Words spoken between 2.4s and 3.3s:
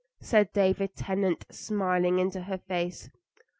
her face.